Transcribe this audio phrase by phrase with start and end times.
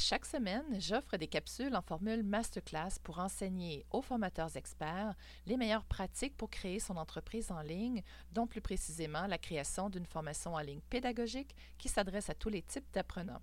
[0.00, 5.14] chaque semaine, j'offre des capsules en formule masterclass pour enseigner aux formateurs experts
[5.46, 8.02] les meilleures pratiques pour créer son entreprise en ligne,
[8.32, 12.62] dont plus précisément la création d'une formation en ligne pédagogique qui s'adresse à tous les
[12.62, 13.42] types d'apprenants.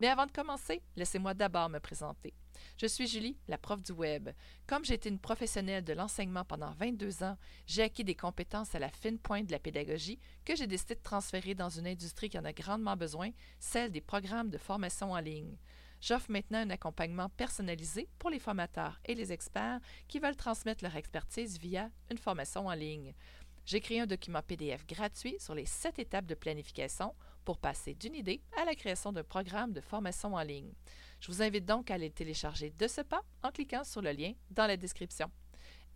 [0.00, 2.34] Mais avant de commencer, laissez-moi d'abord me présenter.
[2.76, 4.28] Je suis Julie, la prof du web.
[4.66, 8.78] Comme j'ai été une professionnelle de l'enseignement pendant 22 ans, j'ai acquis des compétences à
[8.78, 12.38] la fine pointe de la pédagogie que j'ai décidé de transférer dans une industrie qui
[12.38, 15.56] en a grandement besoin, celle des programmes de formation en ligne.
[16.04, 20.94] J'offre maintenant un accompagnement personnalisé pour les formateurs et les experts qui veulent transmettre leur
[20.96, 23.14] expertise via une formation en ligne.
[23.64, 27.14] J'ai créé un document PDF gratuit sur les sept étapes de planification
[27.46, 30.74] pour passer d'une idée à la création d'un programme de formation en ligne.
[31.20, 34.34] Je vous invite donc à aller télécharger de ce pas en cliquant sur le lien
[34.50, 35.30] dans la description.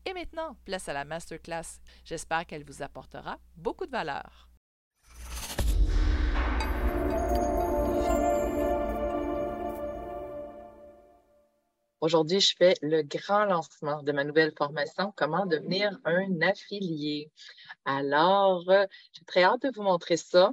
[0.07, 1.83] Et maintenant, place à la masterclass.
[2.07, 4.48] J'espère qu'elle vous apportera beaucoup de valeur.
[12.01, 17.31] Aujourd'hui, je fais le grand lancement de ma nouvelle formation, comment devenir un affilié.
[17.85, 18.63] Alors,
[19.13, 20.53] j'ai très hâte de vous montrer ça.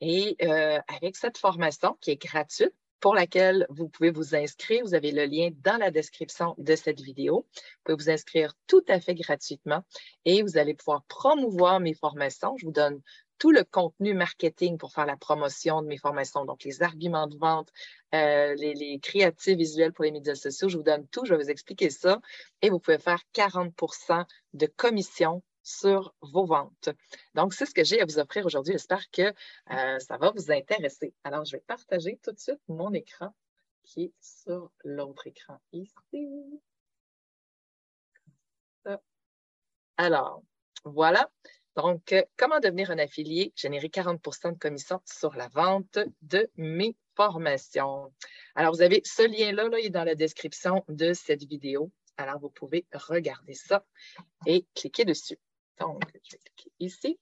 [0.00, 4.82] Et euh, avec cette formation qui est gratuite, pour laquelle vous pouvez vous inscrire.
[4.82, 7.46] Vous avez le lien dans la description de cette vidéo.
[7.54, 9.84] Vous pouvez vous inscrire tout à fait gratuitement
[10.24, 12.56] et vous allez pouvoir promouvoir mes formations.
[12.56, 13.02] Je vous donne
[13.38, 17.36] tout le contenu marketing pour faire la promotion de mes formations, donc les arguments de
[17.36, 17.70] vente,
[18.14, 20.68] euh, les, créatifs visuels pour les médias sociaux.
[20.68, 22.20] Je vous donne tout, je vais vous expliquer ça.
[22.62, 26.90] Et vous pouvez faire 40% de commission sur vos ventes.
[27.34, 28.74] Donc, c'est ce que j'ai à vous offrir aujourd'hui.
[28.74, 31.14] J'espère que euh, ça va vous intéresser.
[31.24, 33.34] Alors, je vais partager tout de suite mon écran
[33.82, 36.60] qui est sur l'autre écran ici.
[39.96, 40.42] Alors,
[40.84, 41.30] voilà.
[41.76, 46.96] Donc, euh, comment devenir un affilié, générer 40% de commission sur la vente de mes
[47.16, 48.12] formations?
[48.54, 51.90] Alors, vous avez ce lien-là, là, il est dans la description de cette vidéo.
[52.16, 53.84] Alors, vous pouvez regarder ça
[54.46, 55.38] et cliquer dessus.
[55.80, 57.18] Donc, je vais cliquer ici.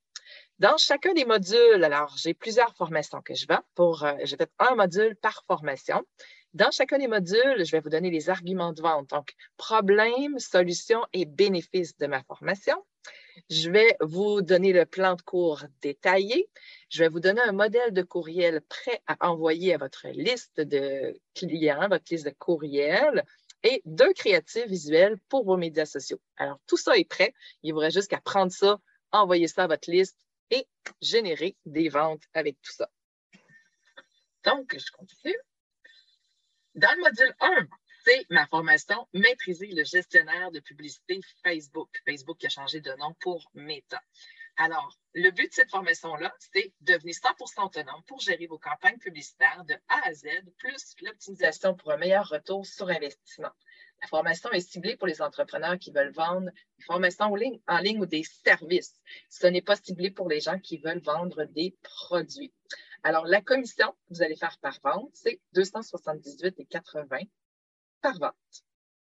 [0.59, 4.51] Dans chacun des modules, alors j'ai plusieurs formations que je vends pour, euh, j'ai fait
[4.59, 6.05] un module par formation.
[6.55, 11.03] Dans chacun des modules, je vais vous donner les arguments de vente, donc problèmes, solutions
[11.15, 12.77] et bénéfices de ma formation.
[13.49, 16.51] Je vais vous donner le plan de cours détaillé.
[16.91, 21.19] Je vais vous donner un modèle de courriel prêt à envoyer à votre liste de
[21.35, 23.25] clients, votre liste de courriels
[23.63, 26.21] et deux créatifs visuels pour vos médias sociaux.
[26.37, 27.33] Alors, tout ça est prêt.
[27.63, 28.79] Il vous reste juste qu'à prendre ça,
[29.11, 30.19] envoyer ça à votre liste
[30.51, 30.67] et
[31.01, 32.91] générer des ventes avec tout ça.
[34.45, 35.39] Donc, je continue.
[36.75, 37.69] Dans le module 1,
[38.05, 41.91] c'est ma formation Maîtriser le gestionnaire de publicité Facebook.
[42.07, 44.01] Facebook qui a changé de nom pour Meta.
[44.57, 49.65] Alors, le but de cette formation-là, c'est devenir 100% autonome pour gérer vos campagnes publicitaires
[49.65, 50.27] de A à Z,
[50.59, 53.53] plus l'optimisation pour un meilleur retour sur investissement.
[54.03, 58.07] La formation est ciblée pour les entrepreneurs qui veulent vendre des formations en ligne, ou
[58.07, 59.01] des services.
[59.31, 62.53] Ce n'est pas ciblé pour les gens qui veulent vendre des produits.
[63.05, 67.29] Alors, la commission que vous allez faire par vente, c'est 278,80
[68.01, 68.35] par vente.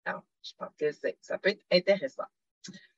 [0.06, 0.92] Alors, je pense que
[1.22, 2.26] ça peut être intéressant.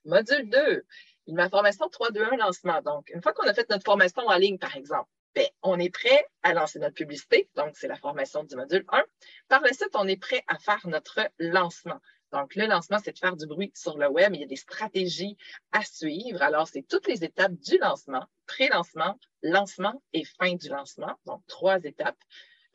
[0.03, 0.85] Module 2,
[1.27, 2.81] ma formation 3-2-1 lancement.
[2.81, 5.89] Donc, une fois qu'on a fait notre formation en ligne, par exemple, ben, on est
[5.89, 7.49] prêt à lancer notre publicité.
[7.55, 9.03] Donc, c'est la formation du module 1.
[9.47, 11.99] Par la suite, on est prêt à faire notre lancement.
[12.31, 14.33] Donc, le lancement, c'est de faire du bruit sur le web.
[14.33, 15.38] Il y a des stratégies
[15.72, 16.41] à suivre.
[16.41, 21.13] Alors, c'est toutes les étapes du lancement, pré-lancement, lancement et fin du lancement.
[21.25, 22.17] Donc, trois étapes.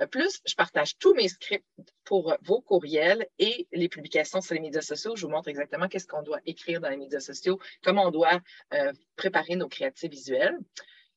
[0.00, 1.66] Euh, plus, je partage tous mes scripts
[2.04, 5.16] pour vos courriels et les publications sur les médias sociaux.
[5.16, 8.40] Je vous montre exactement qu'est-ce qu'on doit écrire dans les médias sociaux, comment on doit
[8.74, 10.56] euh, préparer nos créatifs visuels.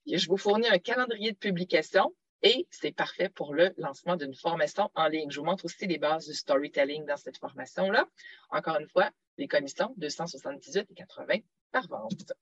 [0.07, 2.13] Je vous fournis un calendrier de publication
[2.43, 5.29] et c'est parfait pour le lancement d'une formation en ligne.
[5.29, 8.05] Je vous montre aussi les bases du storytelling dans cette formation-là.
[8.49, 12.33] Encore une fois, les commissions 278,80 par vente.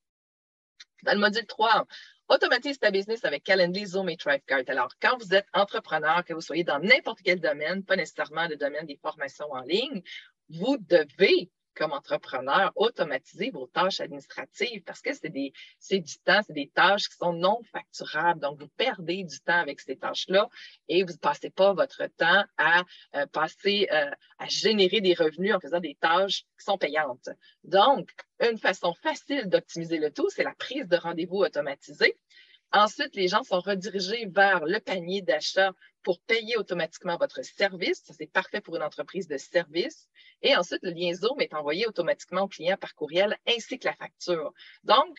[1.04, 1.86] Dans le module 3,
[2.30, 4.64] automatise ta business avec Calendly, Zoom et Thrivecart.
[4.68, 8.58] Alors, quand vous êtes entrepreneur, que vous soyez dans n'importe quel domaine, pas nécessairement le
[8.58, 10.02] domaine des formations en ligne,
[10.50, 16.70] vous devez comme entrepreneur, automatiser vos tâches administratives parce que c'est du temps, c'est des
[16.76, 18.42] tâches qui sont non facturables.
[18.42, 20.50] Donc, vous perdez du temps avec ces tâches-là
[20.90, 22.84] et vous ne passez pas votre temps à
[23.16, 27.30] euh, passer, euh, à générer des revenus en faisant des tâches qui sont payantes.
[27.64, 28.10] Donc,
[28.42, 32.18] une façon facile d'optimiser le tout, c'est la prise de rendez-vous automatisée.
[32.72, 35.72] Ensuite, les gens sont redirigés vers le panier d'achat
[36.04, 38.02] pour payer automatiquement votre service.
[38.04, 40.08] Ça, c'est parfait pour une entreprise de service.
[40.42, 43.96] Et ensuite, le lien Zoom est envoyé automatiquement au client par courriel ainsi que la
[43.96, 44.54] facture.
[44.84, 45.18] Donc,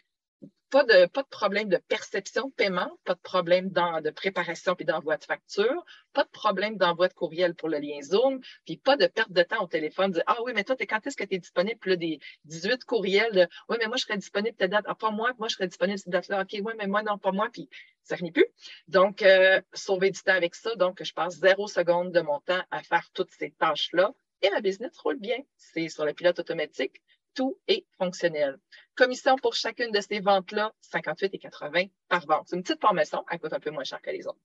[0.70, 5.24] pas de, problème de perception de paiement, pas de problème de préparation puis d'envoi de
[5.24, 9.32] facture, pas de problème d'envoi de courriel pour le lien Zoom, puis pas de perte
[9.32, 10.14] de temps au téléphone.
[10.26, 11.78] Ah oui, mais toi, quand est-ce que tu es disponible?
[11.80, 14.84] Puis là, des 18 courriels de Oui, mais moi, je serais disponible telle date.
[14.86, 16.42] Ah, pas moi, moi, je serais disponible cette date-là.
[16.42, 17.48] OK, oui, mais moi, non, pas moi.
[17.52, 17.68] Puis
[18.04, 18.46] ça finit plus.
[18.86, 20.74] Donc, euh, sauver du temps avec ça.
[20.76, 24.12] Donc, je passe zéro seconde de mon temps à faire toutes ces tâches-là.
[24.42, 25.38] Et ma business roule bien.
[25.56, 27.02] C'est sur le pilote automatique
[27.34, 28.58] tout est fonctionnel.
[28.96, 32.48] Commission pour chacune de ces ventes-là, 58 et 80 par vente.
[32.48, 34.40] C'est une petite formation, elle coûte un peu moins cher que les autres.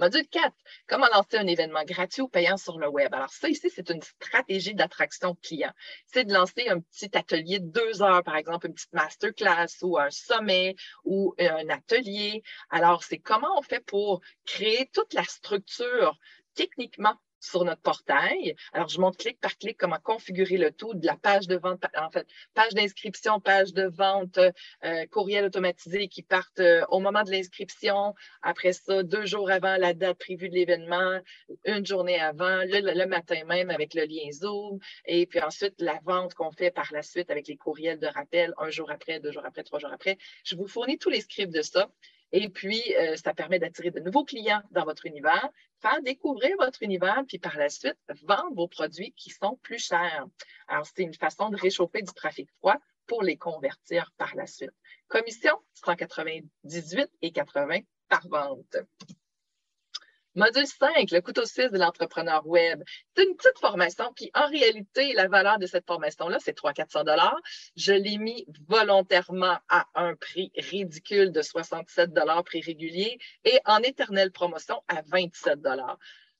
[0.00, 0.54] Module 4,
[0.88, 3.12] comment lancer un événement gratuit ou payant sur le web?
[3.12, 5.72] Alors ça ici, c'est une stratégie d'attraction client.
[6.06, 9.98] C'est de lancer un petit atelier de deux heures, par exemple, une petite masterclass ou
[9.98, 10.74] un sommet
[11.04, 12.42] ou un atelier.
[12.70, 16.18] Alors, c'est comment on fait pour créer toute la structure
[16.54, 18.54] techniquement sur notre portail.
[18.72, 21.82] Alors, je montre clic par clic comment configurer le tout de la page de vente,
[21.96, 27.22] en fait, page d'inscription, page de vente, euh, courriel automatisé qui partent euh, au moment
[27.22, 28.14] de l'inscription.
[28.42, 31.20] Après ça, deux jours avant la date prévue de l'événement,
[31.64, 34.78] une journée avant, le, matin même avec le lien Zoom.
[35.06, 38.54] Et puis ensuite, la vente qu'on fait par la suite avec les courriels de rappel,
[38.58, 40.18] un jour après, deux jours après, trois jours après.
[40.44, 41.90] Je vous fournis tous les scripts de ça.
[42.32, 45.48] Et puis, euh, ça permet d'attirer de nouveaux clients dans votre univers,
[45.80, 50.26] faire découvrir votre univers, puis par la suite, vendre vos produits qui sont plus chers.
[50.68, 54.70] Alors, c'est une façon de réchauffer du trafic froid pour les convertir par la suite.
[55.08, 58.76] Commission, 198 et 80 par vente.
[60.36, 62.84] Module 5, le couteau suisse de l'entrepreneur web.
[63.16, 67.34] C'est une petite formation qui, en réalité, la valeur de cette formation-là, c'est 300-400
[67.74, 72.10] Je l'ai mis volontairement à un prix ridicule de 67
[72.44, 75.58] prix régulier et en éternelle promotion à 27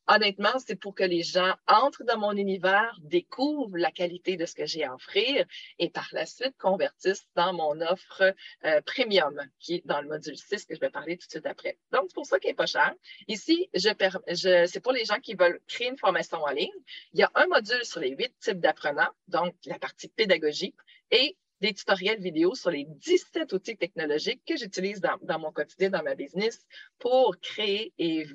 [0.09, 4.55] honnêtement, c'est pour que les gens entrent dans mon univers, découvrent la qualité de ce
[4.55, 5.47] que j'ai à offrir
[5.79, 10.37] et par la suite convertissent dans mon offre euh, premium qui est dans le module
[10.37, 11.79] 6 que je vais parler tout de suite après.
[11.93, 12.93] Donc, c'est pour ça qu'il n'est pas cher.
[13.29, 16.69] Ici, c'est pour les gens qui veulent créer une formation en ligne.
[17.13, 20.75] Il y a un module sur les huit types d'apprenants, donc la partie pédagogie,
[21.11, 26.03] et des tutoriels vidéo sur les 17 outils technologiques que j'utilise dans, mon quotidien, dans
[26.03, 26.67] ma business,
[26.99, 28.27] pour créer et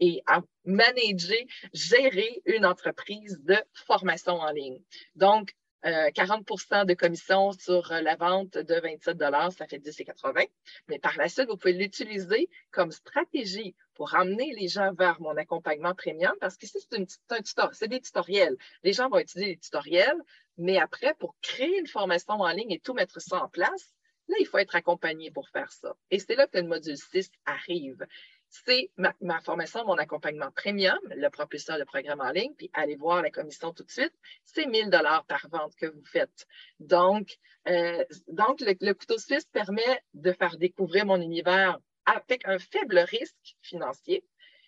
[0.00, 1.38] et à manager,
[1.72, 4.80] gérer une entreprise de formation en ligne.
[5.14, 9.18] Donc, 40% euh, de commission sur la vente de 27
[9.50, 10.46] ça fait 10,80.
[10.88, 15.36] Mais par la suite, vous pouvez l'utiliser comme stratégie pour amener les gens vers mon
[15.36, 17.04] accompagnement premium parce que c'est un,
[17.72, 18.56] c'est des tutoriels.
[18.82, 20.20] Les gens vont utiliser les tutoriels,
[20.58, 23.94] mais après, pour créer une formation en ligne et tout mettre ça en place,
[24.28, 25.94] là, il faut être accompagné pour faire ça.
[26.10, 28.06] Et c'est là que le module 6 arrive
[28.50, 33.22] c'est ma, formation, mon accompagnement premium, le propulseur de programme en ligne, puis allez voir
[33.22, 34.12] la commission tout de suite,
[34.44, 36.46] c'est 1000 dollars par vente que vous faites.
[36.80, 37.38] Donc,
[37.68, 43.56] euh, donc le, couteau suisse permet de faire découvrir mon univers avec un faible risque
[43.62, 44.24] financier.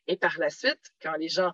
[0.07, 1.53] Et par la suite, quand les gens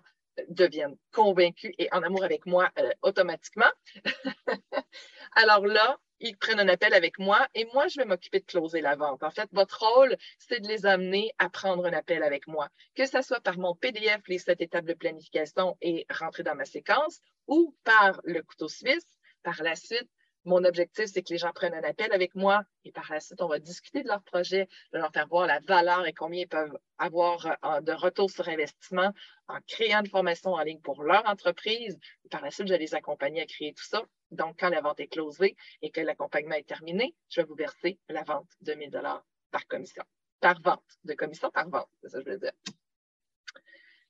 [0.49, 3.71] deviennent convaincus et en amour avec moi euh, automatiquement,
[5.33, 8.81] alors là, ils prennent un appel avec moi et moi, je vais m'occuper de closer
[8.81, 9.23] la vente.
[9.23, 13.05] En fait, votre rôle, c'est de les amener à prendre un appel avec moi, que
[13.05, 17.21] ce soit par mon PDF, les sept étapes de planification et rentrer dans ma séquence,
[17.47, 19.17] ou par le couteau suisse.
[19.41, 20.09] Par la suite,
[20.45, 23.41] mon objectif, c'est que les gens prennent un appel avec moi et par la suite,
[23.41, 26.47] on va discuter de leur projet, de leur faire voir la valeur et combien ils
[26.47, 29.13] peuvent avoir euh, de retour sur investissement
[29.47, 31.99] en créant une formation en ligne pour leur entreprise.
[32.31, 34.99] par la suite, je vais les accompagner à créer tout ça donc, quand la vente
[34.99, 38.91] est closée et que l'accompagnement est terminé, je vais vous verser la vente de 1000
[38.91, 40.03] dollars par commission.
[40.39, 42.53] Par vente, de commission par vente, c'est ça que je veux dire.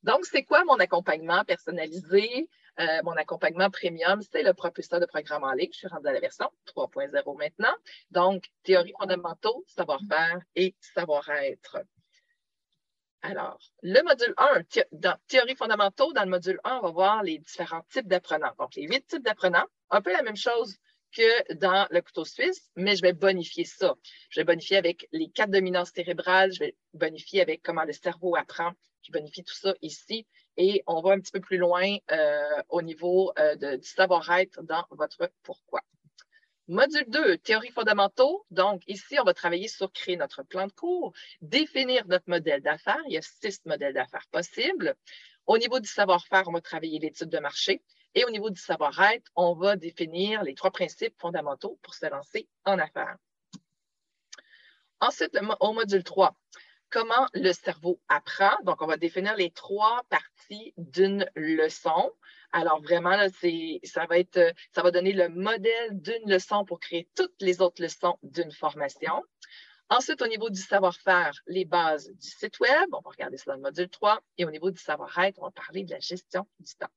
[0.04, 2.50] Donc, c'est quoi mon accompagnement personnalisé?
[2.80, 5.70] Euh, mon accompagnement premium, c'est le propulseur de programme en ligne.
[5.74, 7.76] Je suis rendue à la version 3.0 maintenant.
[8.12, 11.80] Donc, théorie fondamentaux, savoir-faire et savoir-être.
[13.22, 14.62] Alors, le module 1,
[14.94, 18.54] dans théorie fondamentaux, dans le module 1, on va voir les différents types d'apprenants.
[18.58, 20.78] Donc, les huit types d'apprenants, un peu la même chose
[21.12, 23.96] que dans le couteau suisse, mais je vais bonifier ça.
[24.30, 28.38] Je vais bonifier avec les quatre dominances cérébrales, je vais bonifier avec comment le cerveau
[28.38, 28.72] apprend,
[29.02, 30.26] je bonifie tout ça ici.
[30.58, 34.86] Et on va un petit peu plus loin euh, au niveau euh, du savoir-être dans
[34.92, 35.82] votre pourquoi.
[36.68, 38.46] Module 2, théorie fondamentaux.
[38.52, 43.02] Donc, ici, on va travailler sur créer notre plan de cours, définir notre modèle d'affaires.
[43.08, 44.96] Il y a six modèles d'affaires possibles.
[45.48, 47.82] Au niveau du savoir-faire, on va travailler l'étude de marché.
[48.14, 52.48] Et au niveau du savoir-être, on va définir les trois principes fondamentaux pour se lancer
[52.66, 53.18] en affaires.
[55.02, 56.36] Ensuite, au module 3,
[56.90, 58.56] comment le cerveau apprend.
[58.64, 62.12] Donc, on va définir les trois parties d'une leçon.
[62.52, 67.08] Alors, vraiment, là, ça, va être, ça va donner le modèle d'une leçon pour créer
[67.16, 69.24] toutes les autres leçons d'une formation.
[69.90, 73.58] Ensuite, au niveau du savoir-faire, les bases du site Web, on va regarder ça dans
[73.58, 74.20] le module 3.
[74.38, 76.92] Et au niveau du savoir-être, on va parler de la gestion du temps.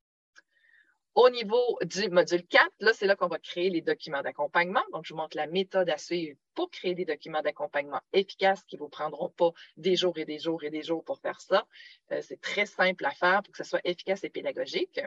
[1.14, 4.82] Au niveau du module 4, là, c'est là qu'on va créer les documents d'accompagnement.
[4.92, 8.76] Donc, je vous montre la méthode à suivre pour créer des documents d'accompagnement efficaces qui
[8.76, 11.66] ne vous prendront pas des jours et des jours et des jours pour faire ça.
[12.12, 15.00] Euh, c'est très simple à faire pour que ce soit efficace et pédagogique.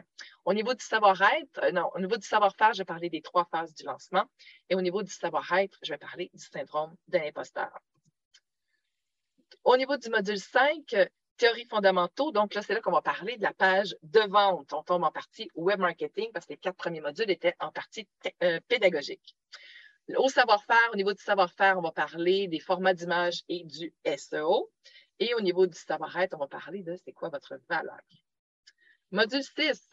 [0.44, 3.48] Au niveau du savoir-être, euh, non, au niveau du savoir-faire, je vais parler des trois
[3.50, 4.26] phases du lancement.
[4.70, 7.80] Et au niveau du savoir-être, je vais parler du syndrome de l'imposteur.
[9.64, 10.94] Au niveau du module 5,
[11.36, 12.32] théories fondamentaux.
[12.32, 14.72] Donc là, c'est là qu'on va parler de la page de vente.
[14.72, 18.08] On tombe en partie web marketing parce que les quatre premiers modules étaient en partie
[18.42, 19.36] euh, pédagogiques.
[20.16, 24.70] Au savoir-faire, au niveau du savoir-faire, on va parler des formats d'image et du SEO.
[25.18, 28.00] Et au niveau du savoir-être, on va parler de c'est quoi votre valeur.
[29.12, 29.88] Module 6,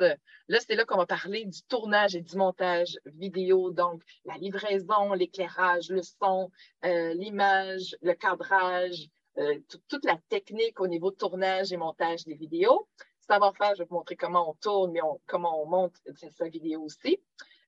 [0.48, 5.14] là, c'est là qu'on va parler du tournage et du montage vidéo, donc la livraison,
[5.14, 6.50] l'éclairage, le son,
[6.84, 12.88] euh, l'image, le cadrage, euh, toute la technique au niveau tournage et montage des vidéos.
[13.20, 15.96] Savoir-faire, je vais vous montrer comment on tourne, mais comment on monte
[16.38, 17.20] sa vidéo aussi.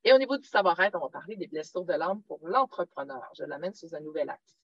[0.03, 3.23] Et au niveau du savoir-être, on va parler des blessures de l'âme pour l'entrepreneur.
[3.37, 4.55] Je l'amène sous un nouvel axe.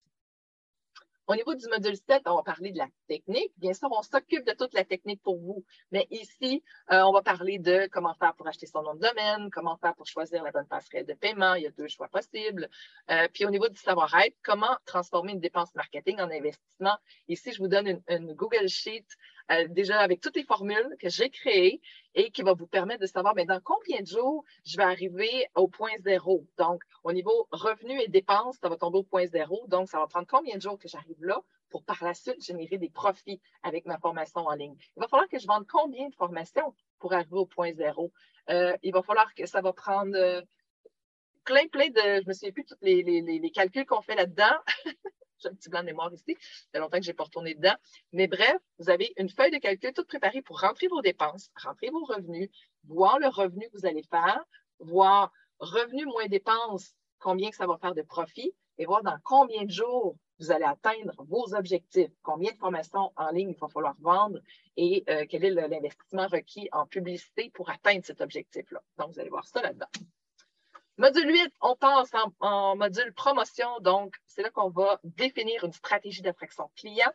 [1.32, 3.54] Au niveau du module 7, on va parler de la technique.
[3.56, 6.62] Bien sûr, on s'occupe de toute la technique pour vous, mais ici,
[6.92, 9.96] euh, on va parler de comment faire pour acheter son nom de domaine, comment faire
[9.96, 11.54] pour choisir la bonne passerelle de paiement.
[11.54, 12.68] Il y a deux choix possibles.
[13.10, 16.98] Euh, puis au niveau du savoir-être, comment transformer une dépense marketing en investissement.
[17.30, 19.06] Ici, je vous donne une Google Sheet
[19.52, 21.82] euh, déjà avec toutes les formules que j'ai créées
[22.16, 25.48] et qui va vous permettre de savoir mais dans combien de jours je vais arriver
[25.56, 26.46] au point zéro.
[26.58, 29.66] Donc, au niveau revenus et dépenses, ça va tomber au point zéro.
[29.68, 32.78] Donc, ça va prendre combien de jours que j'arrive là pour par la suite générer
[32.78, 34.76] des profits avec ma formation en ligne?
[34.98, 38.12] Il va falloir que je vende combien de formations pour arriver au point zéro?
[38.50, 40.42] Euh, il va falloir que ça va prendre euh,
[41.44, 42.02] plein, plein de.
[42.02, 44.56] Je ne me souviens plus tous les, les calculs qu'on fait là-dedans.
[45.42, 46.36] J'ai un petit blanc de mémoire ici.
[46.40, 47.76] Ça fait longtemps que je n'ai pas retourné dedans.
[48.14, 51.90] Mais bref, vous avez une feuille de calcul toute préparée pour rentrer vos dépenses, rentrer
[51.90, 52.50] vos revenus,
[52.86, 54.44] voir le revenu que vous allez faire,
[54.80, 59.64] voir revenu moins dépenses, combien que ça va faire de profit et voir dans combien
[59.64, 63.96] de jours vous allez atteindre vos objectifs, combien de formations en ligne il va falloir
[64.00, 64.40] vendre
[64.76, 68.82] et euh, quel est l'investissement requis en publicité pour atteindre cet objectif-là.
[68.98, 69.86] Donc, vous allez voir ça là-dedans.
[71.02, 73.80] Module 8, on passe en, module promotion.
[73.80, 77.12] Donc, c'est là qu'on va définir une stratégie d'attraction client.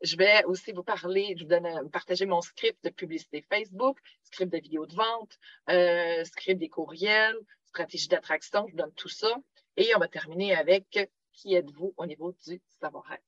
[0.00, 4.58] Je vais aussi vous parler, je vous partager mon script de publicité Facebook, script de
[4.58, 5.38] vidéo de vente,
[5.70, 9.32] euh, script des courriels, stratégie d'attraction, je vous donne tout ça.
[9.76, 13.22] Et on va terminer avec qui êtes-vous au niveau du savoir-être?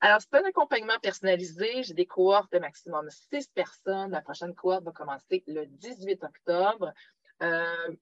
[0.00, 1.82] Alors, c'est un accompagnement personnalisé.
[1.82, 4.12] J'ai des cohortes de maximum six personnes.
[4.12, 6.94] La prochaine cohorte va commencer le 18 octobre.
[7.42, 7.96] Euh,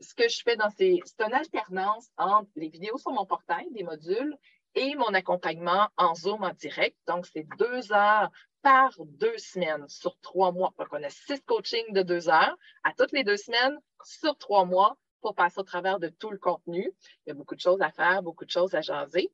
[0.00, 1.00] ce que je fais dans ces.
[1.04, 4.36] C'est une alternance entre les vidéos sur mon portail, des modules,
[4.74, 6.96] et mon accompagnement en Zoom en direct.
[7.06, 8.30] Donc, c'est deux heures
[8.62, 10.72] par deux semaines sur trois mois.
[10.78, 14.64] Donc, on a six coachings de deux heures à toutes les deux semaines sur trois
[14.64, 16.90] mois pour passer au travers de tout le contenu.
[17.26, 19.30] Il y a beaucoup de choses à faire, beaucoup de choses à jaser.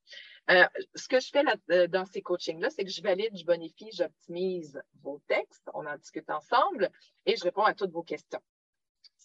[0.51, 3.45] Euh, ce que je fais là, euh, dans ces coachings-là, c'est que je valide, je
[3.45, 6.91] bonifie, j'optimise vos textes, on en discute ensemble
[7.25, 8.41] et je réponds à toutes vos questions.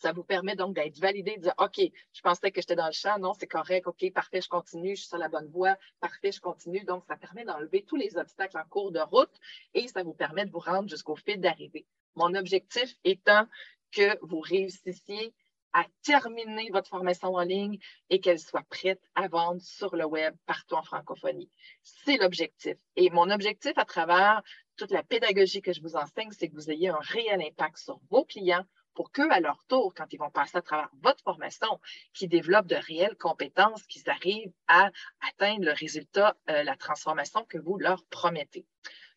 [0.02, 2.92] Ça vous permet donc d'être validé, de dire OK, je pensais que j'étais dans le
[2.92, 6.32] champ, non, c'est correct, OK, parfait, je continue, je suis sur la bonne voie, parfait,
[6.32, 6.84] je continue.
[6.86, 9.34] Donc, ça permet d'enlever tous les obstacles en cours de route
[9.76, 11.86] et ça vous permet de vous rendre jusqu'au fil d'arrivée.
[12.16, 13.46] Mon objectif étant
[13.92, 15.36] que vous réussissiez
[15.74, 17.78] à terminer votre formation en ligne
[18.10, 21.50] et qu'elle soit prête à vendre sur le web partout en francophonie.
[21.84, 22.78] C'est l'objectif.
[22.96, 24.42] Et mon objectif à travers
[24.78, 28.00] toute la pédagogie que je vous enseigne, c'est que vous ayez un réel impact sur
[28.10, 31.80] vos clients pour qu'eux, à leur tour, quand ils vont passer à travers votre formation,
[32.14, 34.90] qu'ils développent de réelles compétences, qu'ils arrivent à
[35.30, 38.66] atteindre le résultat, euh, la transformation que vous leur promettez.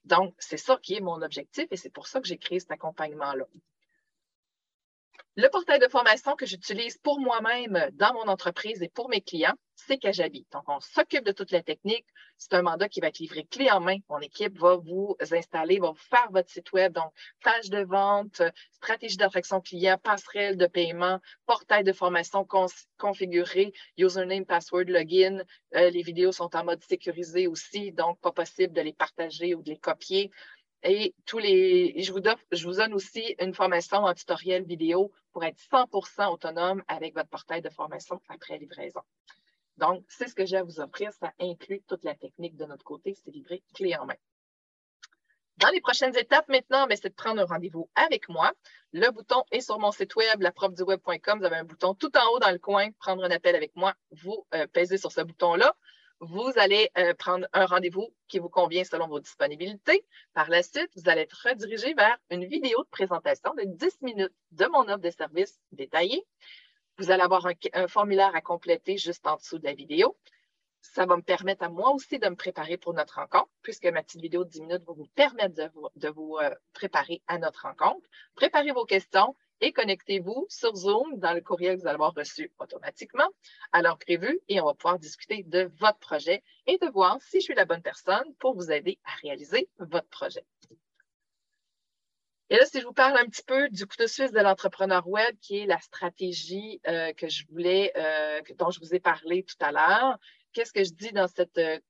[0.04, 2.70] Donc, c'est ça qui est mon objectif et c'est pour ça que j'ai créé cet
[2.70, 3.46] accompagnement-là.
[5.36, 9.56] Le portail de formation que j'utilise pour moi-même dans mon entreprise et pour mes clients,
[9.74, 10.46] c'est Kajabi.
[10.52, 12.06] Donc, on s'occupe de toute la technique.
[12.38, 13.96] C'est un mandat qui va être livré clé en main.
[14.08, 16.92] Mon équipe va vous installer, va faire votre site web.
[16.92, 17.12] Donc,
[17.42, 22.46] page de vente, stratégie d'attraction client, passerelle de paiement, portail de formation
[22.96, 25.42] configuré, username, password, login.
[25.74, 29.62] Euh, les vidéos sont en mode sécurisé aussi, donc pas possible de les partager ou
[29.62, 30.30] de les copier.
[30.84, 36.30] Et tous les, je vous, donne, aussi une formation en tutoriel vidéo pour être 100%
[36.30, 39.00] autonome avec votre portail de formation après livraison.
[39.78, 41.10] Donc, c'est ce que j'ai à vous offrir.
[41.14, 43.16] Ça inclut toute la technique de notre côté.
[43.24, 44.14] C'est livré clé en main.
[45.56, 48.52] Dans les prochaines étapes maintenant, c'est de prendre un rendez-vous avec moi.
[48.92, 51.38] Le bouton est sur mon site web, laprofduweb.com.
[51.38, 53.94] Vous avez un bouton tout en haut dans le coin, prendre un appel avec moi.
[54.10, 55.74] Vous euh, pèsez sur ce bouton-là.
[56.20, 60.04] Vous allez euh, prendre un rendez-vous qui vous convient selon vos disponibilités.
[60.32, 64.32] Par la suite, vous allez être redirigé vers une vidéo de présentation de 10 minutes
[64.52, 66.24] de mon offre de service détaillée.
[66.98, 70.16] Vous allez avoir un formulaire à compléter juste en dessous de la vidéo
[70.84, 74.02] ça va me permettre à moi aussi de me préparer pour notre rencontre, puisque ma
[74.02, 75.54] petite vidéo de 10 minutes va vous permettre
[75.96, 78.06] de vous, euh, préparer à notre rencontre.
[78.34, 82.52] Préparez vos questions et connectez-vous sur Zoom dans le courriel que vous allez avoir reçu
[82.58, 83.28] automatiquement
[83.72, 87.40] à l'heure prévue et on va pouvoir discuter de votre projet et de voir si
[87.40, 90.44] je suis la bonne personne pour vous aider à réaliser votre projet.
[92.50, 95.34] Et là, si je vous parle un petit peu du couteau suisse de l'entrepreneur web,
[95.40, 99.56] qui est la stratégie euh, que je voulais, euh, dont je vous ai parlé tout
[99.60, 100.18] à l'heure,
[100.52, 101.80] qu'est-ce que je dis dans cette euh,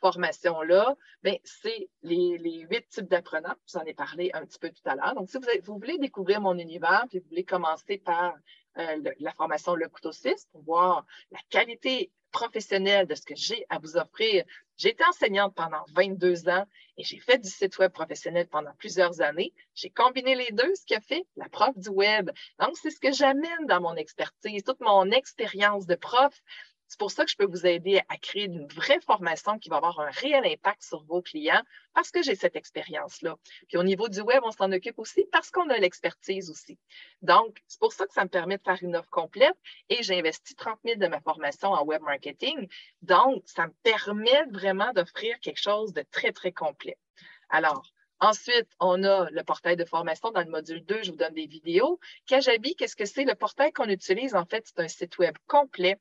[0.00, 0.96] formation-là?
[1.22, 3.54] Bien, c'est les, huit types d'apprenants.
[3.66, 5.14] Je vous en ai parlé un petit peu tout à l'heure.
[5.14, 8.34] Donc, si vous, voulez découvrir mon univers, puis vous voulez commencer par
[8.78, 13.66] euh, la formation Le Couteau 6 pour voir la qualité professionnelle de ce que j'ai
[13.68, 14.44] à vous offrir.
[14.76, 16.64] J'ai été enseignante pendant 22 ans
[16.96, 19.52] et j'ai fait du site web professionnel pendant plusieurs années.
[19.74, 22.30] J'ai combiné les deux, ce qui fait la prof du web.
[22.58, 26.40] Donc, c'est ce que j'amène dans mon expertise, toute mon expérience de prof,
[26.90, 29.76] c'est pour ça que je peux vous aider à créer une vraie formation qui va
[29.76, 31.62] avoir un réel impact sur vos clients
[31.94, 33.36] parce que j'ai cette expérience-là.
[33.68, 36.80] Puis au niveau du web, on s'en occupe aussi parce qu'on a l'expertise aussi.
[37.22, 39.56] Donc, c'est pour ça que ça me permet de faire une offre complète
[39.88, 42.66] et j'ai investi 30 000 de ma formation en web marketing.
[43.02, 46.98] Donc, ça me permet vraiment d'offrir quelque chose de très, très complet.
[47.50, 47.84] Alors,
[48.22, 51.46] Ensuite, on a le portail de formation dans le module 2, je vous donne des
[51.46, 51.98] vidéos.
[52.26, 53.24] Kajabi, qu'est-ce que c'est?
[53.24, 55.98] Le portail qu'on utilise, en fait, c'est un site web complet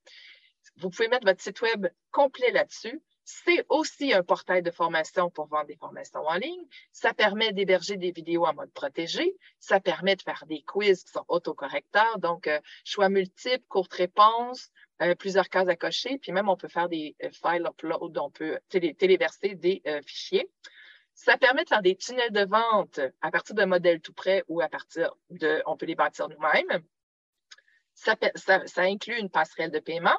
[0.78, 3.02] vous pouvez mettre votre site web complet là-dessus.
[3.32, 6.66] C'est aussi un portail de formation pour vendre des formations en ligne.
[6.92, 9.38] Ça permet d'héberger des vidéos en mode protégé.
[9.60, 14.72] Ça permet de faire des quiz qui sont autocorrecteurs, donc euh, choix multiples, courtes réponses,
[15.04, 16.18] euh, plusieurs cases à cocher.
[16.18, 20.50] Puis même, on peut faire des euh, files upload, on peut téléverser des fichiers.
[21.14, 24.60] Ça permet de faire des tunnels de vente à partir d'un modèle tout prêt ou
[24.60, 26.84] à partir de, on peut les bâtir nous-mêmes.
[27.94, 28.16] ça,
[28.78, 30.17] inclut une passerelle de paiement.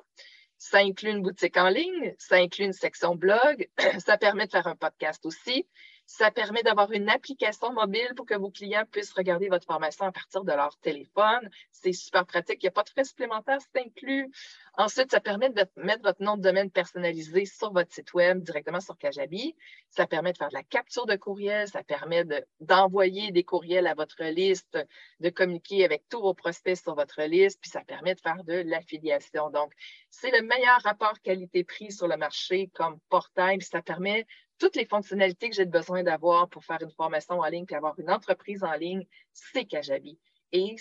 [0.62, 3.66] Ça inclut une boutique en ligne, ça inclut une section blog,
[3.98, 5.66] ça permet de faire un podcast aussi,
[6.10, 10.10] ça permet d'avoir une application mobile pour que vos clients puissent regarder votre formation à
[10.10, 11.48] partir de leur téléphone.
[11.70, 12.60] C'est super pratique.
[12.60, 14.28] Il n'y a pas de frais supplémentaires, c'est inclus.
[14.76, 18.80] Ensuite, ça permet de mettre votre nom de domaine personnalisé sur votre site Web directement
[18.80, 19.54] sur Kajabi.
[19.88, 21.68] Ça permet de faire de la capture de courriel.
[21.68, 22.24] Ça permet
[22.58, 24.78] d'envoyer des courriels à votre liste,
[25.20, 27.60] de communiquer avec tous vos prospects sur votre liste.
[27.60, 29.48] Puis ça permet de faire de l'affiliation.
[29.50, 29.72] Donc,
[30.10, 33.62] c'est le meilleur rapport qualité-prix sur le marché comme portail.
[33.62, 34.26] Ça permet
[34.60, 37.98] toutes les fonctionnalités que j'ai besoin d'avoir pour faire une formation en ligne et avoir
[37.98, 40.18] une entreprise en ligne, c'est Kajabi.
[40.52, 40.76] Et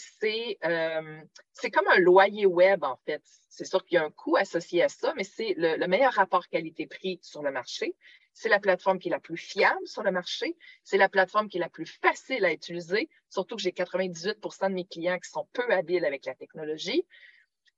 [0.65, 1.21] euh,
[1.53, 3.21] c'est comme un loyer web, en fait.
[3.49, 6.47] C'est sûr qu'il y a un coût associé à ça, mais c'est le, meilleur rapport
[6.49, 7.95] qualité-prix sur le marché.
[8.33, 10.57] C'est la plateforme qui est la plus fiable sur le marché.
[10.83, 14.73] C'est la plateforme qui est la plus facile à utiliser, surtout que j'ai 98% de
[14.73, 17.05] mes clients qui sont peu habiles avec la technologie.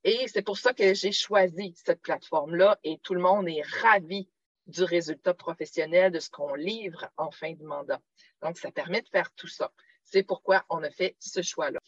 [0.04, 4.30] Et c'est pour ça que j'ai choisi cette plateforme-là et tout le monde est ravi
[4.72, 8.02] du résultat professionnel de ce qu'on livre en fin de mandat.
[8.42, 9.72] Donc, ça permet de faire tout ça.
[10.04, 11.80] C'est pourquoi on a fait ce choix-là.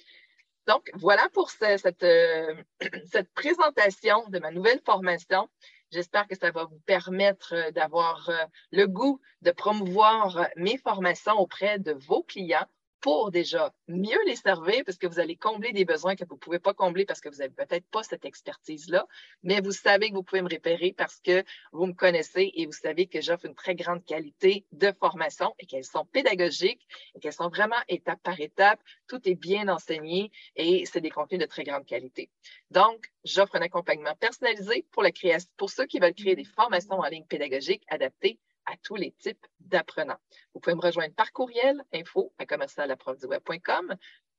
[0.68, 2.56] Donc, voilà pour cette, euh,
[3.12, 5.50] cette, présentation de ma nouvelle formation.
[5.92, 11.80] J'espère que ça va vous permettre d'avoir euh, le goût de promouvoir mes formations auprès
[11.80, 12.68] de vos clients
[13.04, 16.40] pour déjà mieux les servir parce que vous allez combler des besoins que vous ne
[16.40, 19.06] pouvez pas combler parce que vous n'avez peut-être pas cette expertise-là,
[19.44, 22.72] mais vous savez que vous pouvez me repérer parce que vous me connaissez et vous
[22.72, 27.34] savez que j'offre une très grande qualité de formation et qu'elles sont pédagogiques et qu'elles
[27.34, 28.80] sont vraiment étape par étape.
[29.10, 32.30] Tout est bien enseigné et c'est des contenus de très grande qualité.
[32.72, 37.84] Donc, j'offre un accompagnement personnalisé pour ceux qui veulent créer des formations en ligne pédagogiques
[37.90, 40.20] adaptées à tous les types d'apprenants.
[40.54, 43.96] Vous pouvez me rejoindre par courriel, info à commercial.laprofduweb.com.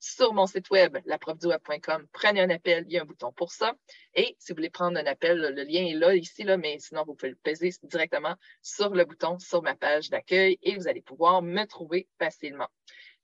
[0.06, 3.74] Sur mon site web, laprofduweb.com, prenez un appel, il y a un bouton pour ça.
[4.14, 7.04] Et si vous voulez prendre un appel, le lien est là, ici, là, mais sinon,
[7.06, 11.00] vous pouvez le peser directement sur le bouton sur ma page d'accueil et vous allez
[11.00, 12.68] pouvoir me trouver facilement.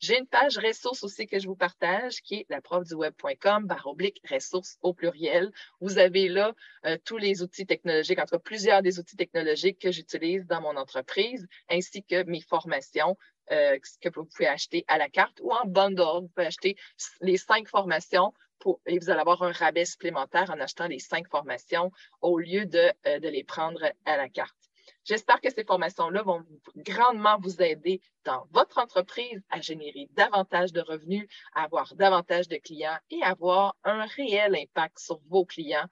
[0.00, 2.60] J'ai une page ressources aussi que je vous partage qui est la
[2.96, 5.52] web.com barre oblique ressources au pluriel.
[5.82, 6.54] Vous avez là
[6.86, 10.62] euh, tous les outils technologiques, en tout cas plusieurs des outils technologiques que j'utilise dans
[10.62, 13.18] mon entreprise, ainsi que mes formations
[13.50, 16.22] euh, que vous pouvez acheter à la carte ou en bundle.
[16.22, 16.76] Vous pouvez acheter
[17.20, 21.28] les cinq formations pour, et vous allez avoir un rabais supplémentaire en achetant les cinq
[21.28, 24.59] formations au lieu de, euh, de les prendre à la carte.
[25.04, 26.44] J'espère que ces formations-là vont
[26.76, 32.56] grandement vous aider dans votre entreprise à générer davantage de revenus, à avoir davantage de
[32.56, 35.88] clients et avoir un réel impact sur vos clients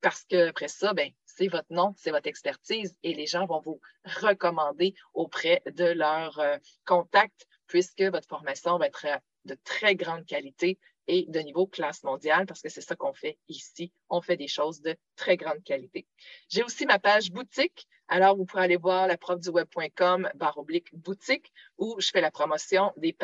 [0.00, 3.80] parce qu'après ça, ben, c'est votre nom, c'est votre expertise et les gens vont vous
[4.04, 9.06] recommander auprès de leurs euh, contacts puisque votre formation va être
[9.44, 10.78] de très grande qualité
[11.08, 13.92] et de niveau classe mondiale parce que c'est ça qu'on fait ici.
[14.08, 16.06] On fait des choses de très grande qualité.
[16.48, 17.86] J'ai aussi ma page boutique.
[18.08, 22.92] Alors, vous pouvez aller voir la profduweb.com barre oblique boutique où je fais la promotion
[22.96, 23.16] des,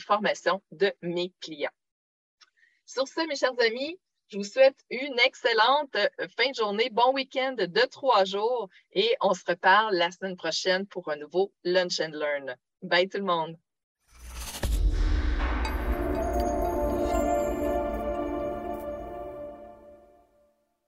[0.00, 1.70] formations de mes clients.
[2.84, 5.96] Sur ce, mes chers amis, je vous souhaite une excellente
[6.36, 10.86] fin de journée, bon week-end de trois jours et on se reparle la semaine prochaine
[10.86, 12.56] pour un nouveau Lunch and Learn.
[12.82, 13.56] Bye tout le monde.